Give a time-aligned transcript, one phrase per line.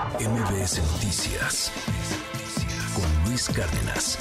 [0.00, 1.68] MBS Noticias
[2.96, 4.16] con Luis Cárdenas.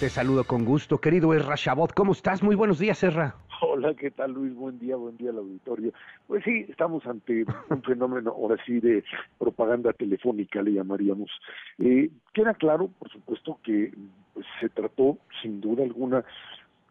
[0.00, 1.92] Te saludo con gusto, querido Erra Chabot.
[1.92, 2.42] ¿Cómo estás?
[2.42, 3.34] Muy buenos días, Erra.
[3.60, 4.54] Hola, ¿qué tal Luis?
[4.54, 5.92] Buen día, buen día al auditorio.
[6.26, 9.04] Pues sí, estamos ante un fenómeno, ahora sí, de
[9.38, 11.30] propaganda telefónica, le llamaríamos.
[11.78, 13.92] Eh, queda claro, por supuesto, que
[14.32, 16.24] pues, se trató, sin duda alguna,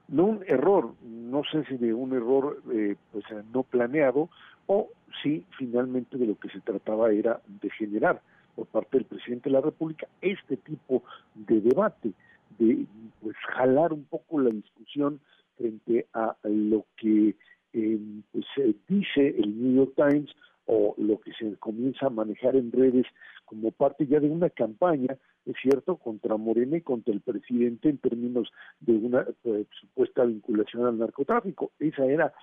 [0.07, 4.29] no un error, no sé si de un error eh, pues no planeado
[4.67, 4.89] o
[5.21, 8.21] si finalmente de lo que se trataba era de generar
[8.55, 11.03] por parte del presidente de la República este tipo
[11.35, 12.11] de debate,
[12.57, 12.85] de
[13.21, 15.19] pues jalar un poco la discusión
[15.57, 17.35] frente a lo que
[17.73, 17.99] eh,
[18.31, 18.45] pues
[18.87, 20.29] dice el New York Times
[20.65, 23.05] o lo que se comienza a manejar en redes
[23.45, 27.99] como parte ya de una campaña, es cierto, contra Morena y contra el presidente en
[27.99, 31.71] términos de una eh, supuesta vinculación al narcotráfico.
[31.79, 32.33] Esa era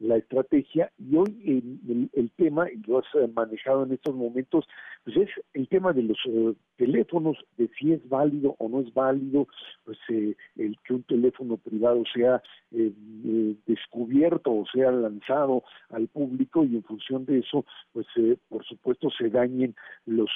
[0.00, 4.64] la estrategia y hoy el, tema, y lo has eh, manejado en estos momentos,
[5.04, 8.92] pues es el tema de los eh, teléfonos, de si es válido o no es
[8.94, 9.46] válido,
[9.84, 16.82] pues el que un teléfono privado sea descubierto o sea lanzado al público y en
[16.82, 18.06] función de eso, pues
[18.48, 19.74] por supuesto se dañen
[20.06, 20.30] los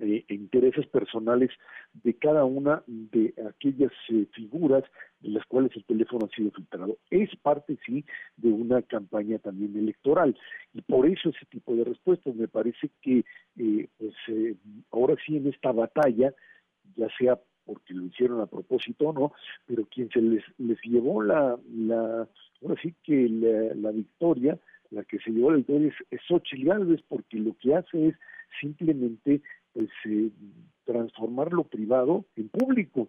[0.00, 1.50] eh, intereses personales
[1.92, 4.84] de cada una de aquellas eh, figuras
[5.20, 6.98] de las cuales el teléfono ha sido filtrado.
[7.10, 8.04] Es parte, sí,
[8.36, 10.36] de una campaña también electoral
[10.72, 12.34] y por eso ese tipo de respuestas.
[12.34, 13.24] Me parece que,
[13.58, 14.56] eh, pues, eh,
[14.90, 16.34] ahora sí en esta batalla,
[16.96, 19.32] ya sea porque lo hicieron a propósito o no,
[19.66, 22.28] pero quien se les, les llevó la, la,
[22.62, 24.58] ahora sí que la, la victoria,
[24.90, 28.16] la que se llevó la victoria es, es Xochitl Gálvez, porque lo que hace es
[28.60, 29.40] simplemente
[29.72, 30.30] pues eh,
[30.84, 33.08] transformar lo privado en público,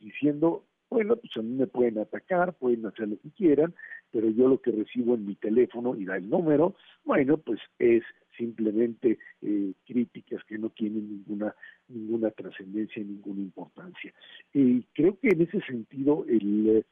[0.00, 3.74] diciendo, bueno, pues a mí me pueden atacar, pueden hacer lo que quieran,
[4.10, 8.02] pero yo lo que recibo en mi teléfono y da el número, bueno, pues es
[8.36, 11.54] simplemente eh, críticas que no tienen ninguna
[11.88, 14.12] ninguna trascendencia ninguna importancia.
[14.52, 16.84] Y creo que en ese sentido el,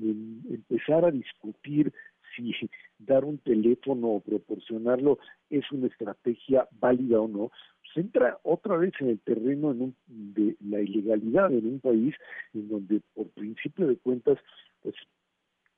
[0.00, 1.92] el empezar a discutir
[2.36, 2.52] si
[2.98, 5.18] dar un teléfono o proporcionarlo
[5.48, 7.50] es una estrategia válida o no,
[7.92, 12.14] se entra otra vez en el terreno en un, de la ilegalidad en un país
[12.54, 14.38] en donde por principio de cuentas
[14.82, 14.94] pues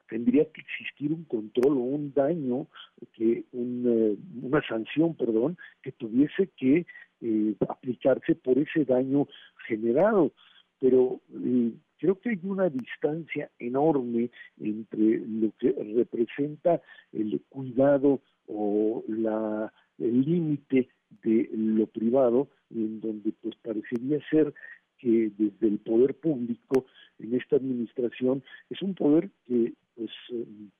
[0.08, 2.66] tendría que existir un control o un daño
[3.14, 6.86] que eh, una sanción perdón que tuviese que
[7.22, 9.26] eh, aplicarse por ese daño
[9.66, 10.32] generado
[10.82, 16.82] pero eh, creo que hay una distancia enorme entre lo que representa
[17.12, 20.88] el cuidado o la el límite
[21.22, 24.52] de lo privado, en donde pues parecería ser
[24.98, 26.86] que desde el poder público
[27.20, 30.10] en esta administración es un poder que pues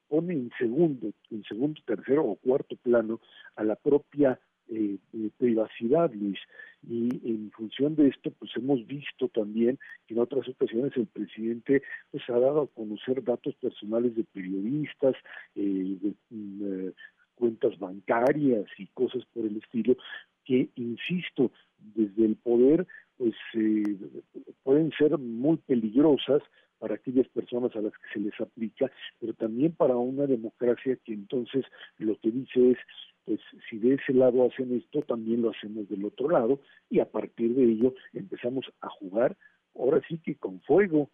[0.08, 3.20] pone en segundo, en segundo, tercero o cuarto plano
[3.54, 6.38] a la propia eh, eh, privacidad, Luis.
[6.88, 11.82] Y en función de esto, pues hemos visto también que en otras ocasiones el presidente
[12.10, 15.14] pues ha dado a conocer datos personales de periodistas,
[15.54, 16.90] eh, de, mm,
[17.36, 19.96] cuentas bancarias y cosas por el estilo,
[20.44, 23.96] que, insisto, desde el poder, pues eh,
[24.62, 26.42] pueden ser muy peligrosas
[26.78, 28.90] para aquellas personas a las que se les aplica,
[29.20, 31.64] pero también para una democracia que entonces
[31.98, 32.78] lo que dice es,
[33.24, 36.60] pues si de ese lado hacen esto, también lo hacemos del otro lado,
[36.90, 39.36] y a partir de ello empezamos a jugar,
[39.74, 41.08] ahora sí que con fuego,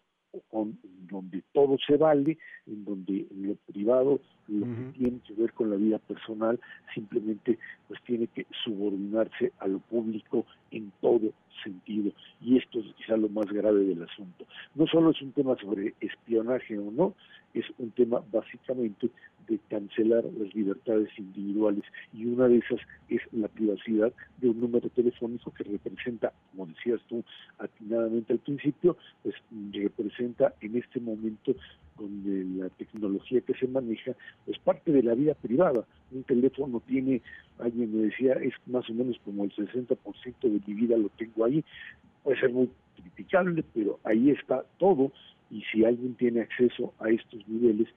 [0.49, 0.77] con,
[1.09, 2.37] donde todo se vale,
[2.67, 6.59] en donde lo privado, lo que tiene que ver con la vida personal,
[6.93, 11.31] simplemente pues tiene que subordinarse a lo público en todo
[11.63, 12.11] sentido.
[12.41, 14.45] Y esto es quizá lo más grave del asunto.
[14.75, 17.15] No solo es un tema sobre espionaje o no,
[17.53, 19.09] es un tema básicamente
[19.47, 21.83] de cancelar las libertades individuales
[22.13, 22.79] y una de esas
[23.09, 27.23] es la privacidad de un número telefónico que representa, como decías tú
[27.57, 29.35] atinadamente al principio, pues
[29.73, 31.55] representa en este momento
[31.95, 34.13] con la tecnología que se maneja,
[34.45, 35.83] pues parte de la vida privada.
[36.11, 37.21] Un teléfono tiene,
[37.57, 39.97] alguien me decía, es más o menos como el 60%
[40.41, 41.63] de mi vida lo tengo ahí.
[42.23, 45.11] Puede ser muy criticable, pero ahí está todo
[45.51, 47.87] y si alguien tiene acceso a estos niveles,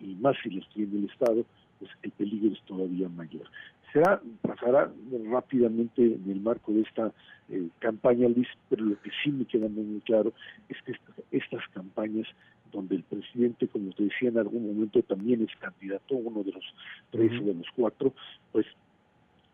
[0.00, 1.44] y más si los tiene el Estado,
[1.78, 3.48] pues el peligro es todavía mayor.
[3.92, 4.90] Será, pasará
[5.30, 7.12] rápidamente en el marco de esta
[7.48, 10.32] eh, campaña, Luis, pero lo que sí me queda muy claro
[10.68, 10.94] es que
[11.30, 12.26] estas campañas
[12.72, 16.64] donde el presidente, como te decía en algún momento, también es candidato, uno de los
[17.10, 18.12] tres o de los cuatro,
[18.52, 18.66] pues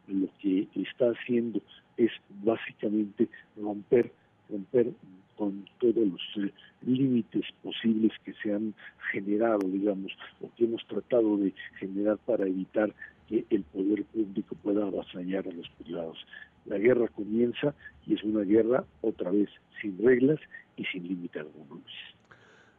[0.08, 1.60] lo que está haciendo
[1.96, 2.10] es
[2.42, 4.10] básicamente romper
[4.52, 4.92] romper
[5.36, 6.52] con todos los eh,
[6.82, 8.74] límites posibles que se han
[9.10, 12.94] generado, digamos, o que hemos tratado de generar para evitar
[13.28, 16.18] que el poder público pueda avasallar a los privados.
[16.66, 17.74] La guerra comienza
[18.06, 19.48] y es una guerra otra vez
[19.80, 20.38] sin reglas
[20.76, 21.80] y sin límite alguno.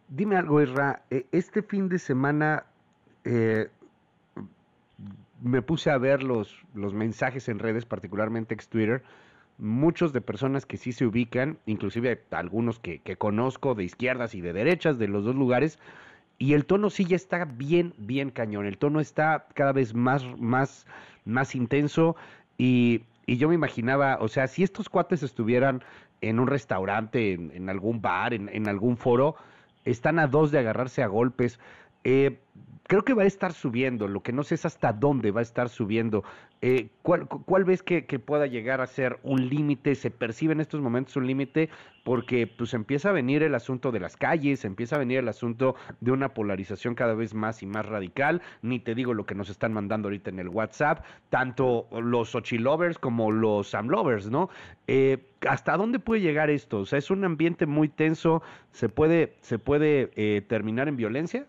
[0.07, 1.01] Dime algo, Isra.
[1.09, 2.65] Eh, este fin de semana
[3.25, 3.67] eh,
[5.43, 9.03] me puse a ver los, los mensajes en redes, particularmente ex Twitter,
[9.57, 14.41] muchos de personas que sí se ubican, inclusive algunos que, que, conozco de izquierdas y
[14.41, 15.79] de derechas, de los dos lugares,
[16.39, 18.65] y el tono sí ya está bien, bien cañón.
[18.65, 20.87] El tono está cada vez más, más,
[21.25, 22.15] más intenso
[22.57, 25.83] y, y yo me imaginaba, o sea, si estos cuates estuvieran
[26.21, 29.35] en un restaurante, en, algún bar, en, en, algún foro,
[29.85, 31.59] están a dos de agarrarse a golpes.
[32.03, 32.39] Eh,
[32.87, 35.43] creo que va a estar subiendo, lo que no sé es hasta dónde va a
[35.43, 36.23] estar subiendo.
[36.61, 39.95] Eh, ¿cuál, ¿cuál, ves que, pueda llegar a ser un límite?
[39.95, 41.69] ¿Se percibe en estos momentos un límite?
[42.03, 45.75] Porque pues empieza a venir el asunto de las calles, empieza a venir el asunto
[46.01, 49.49] de una polarización cada vez más y más radical, ni te digo lo que nos
[49.49, 54.49] están mandando ahorita en el WhatsApp, tanto los Ochilovers como los Samlovers, ¿no?
[54.87, 56.79] Eh, ¿Hasta dónde puede llegar esto?
[56.79, 58.41] O sea, es un ambiente muy tenso,
[58.71, 61.45] ¿se puede, se puede eh, terminar en violencia?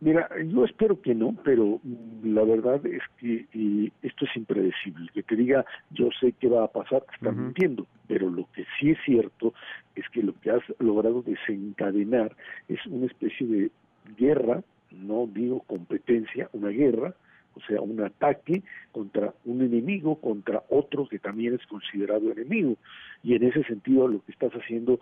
[0.00, 1.80] Mira, yo espero que no, pero
[2.22, 5.10] la verdad es que eh, esto es impredecible.
[5.12, 7.36] Que te diga, yo sé qué va a pasar, está uh -huh.
[7.36, 7.86] mintiendo.
[8.06, 9.54] Pero lo que sí es cierto
[9.96, 12.36] es que lo que has logrado desencadenar
[12.68, 13.70] es una especie de
[14.16, 14.62] guerra,
[14.92, 17.14] no digo competencia, una guerra,
[17.54, 18.62] o sea, un ataque
[18.92, 22.76] contra un enemigo, contra otro que también es considerado enemigo.
[23.24, 25.00] Y en ese sentido lo que estás haciendo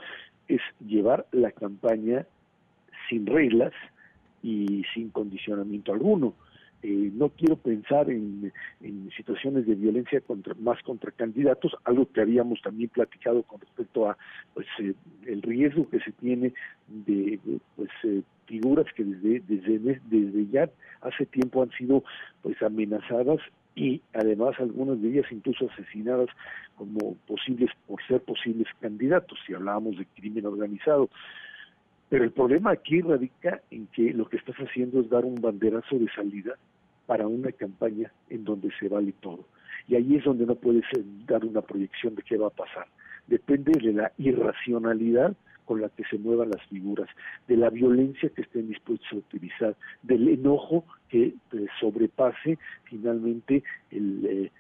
[0.49, 2.27] es llevar la campaña
[3.09, 3.73] sin reglas,
[4.47, 6.35] y sin condicionamiento alguno.
[6.83, 12.21] Eh, no quiero pensar en, en, situaciones de violencia contra, más contra candidatos, algo que
[12.21, 14.17] habíamos también platicado con respecto a
[14.55, 14.95] pues eh,
[15.27, 16.53] el riesgo que se tiene
[16.87, 17.41] de,
[17.75, 20.71] pues eh, figuras que desde, desde desde ya
[21.01, 22.05] hace tiempo han sido
[22.43, 23.41] pues amenazadas
[23.75, 26.29] y además algunas de ellas incluso asesinadas
[26.77, 31.11] como posibles por ser posibles candidatos si hablábamos de crimen organizado
[32.09, 35.99] pero el problema aquí radica en que lo que estás haciendo es dar un banderazo
[35.99, 36.57] de salida
[37.07, 39.45] para una campaña en donde se vale todo.
[39.89, 40.85] Y ahí es donde no puedes
[41.27, 42.87] dar una proyección de qué va a pasar.
[43.27, 47.09] Depende de la irracionalidad con la que se muevan las figuras,
[47.49, 54.51] de la violencia que estén dispuestos a utilizar, del enojo que eh, sobrepase finalmente el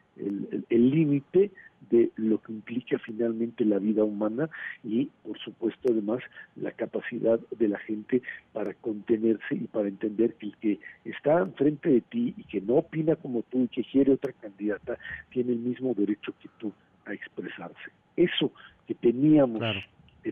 [0.68, 1.50] límite eh,
[1.90, 4.48] de lo que implica finalmente la vida humana
[4.82, 6.20] y por supuesto además
[6.56, 8.22] la capacidad de la gente
[8.52, 12.74] para contenerse y para entender que el que está enfrente de ti y que no
[12.74, 14.98] opina como tú y que quiere otra candidata
[15.30, 16.72] tiene el mismo derecho que tú
[17.04, 17.90] a expresarse.
[18.16, 18.52] Eso
[18.86, 19.60] que teníamos.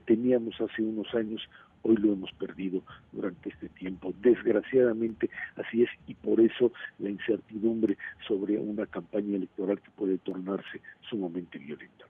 [0.07, 1.49] Teníamos hace unos años
[1.83, 4.15] hoy lo hemos perdido durante este tiempo.
[4.21, 7.97] Desgraciadamente así es y por eso la incertidumbre
[8.27, 12.07] sobre una campaña electoral que puede tornarse sumamente violenta.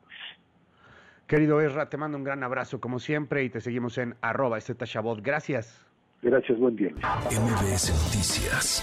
[1.27, 4.75] Querido Ezra, te mando un gran abrazo como siempre y te seguimos en arroba este
[5.23, 5.87] Gracias.
[6.23, 6.91] Gracias, buen día.
[6.91, 8.83] MBS Noticias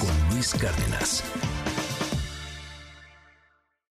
[0.00, 1.57] con Luis Cárdenas.